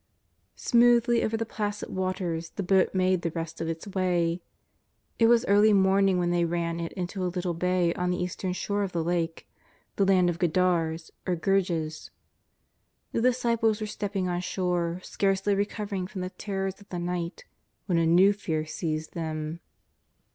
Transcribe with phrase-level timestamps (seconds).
[0.55, 4.41] Smoothly over the placid waters the boat made the rest of its way.
[5.19, 8.53] It was early morning when they ran it into a little bay on the eastern
[8.53, 9.47] shore of the Lake,
[9.97, 12.09] the land of Gadara, or Gergesa.
[13.11, 17.45] The disciples were step ping on shore, scarcely recovered from the terrors of the night,
[17.85, 19.59] when a new fear seized them.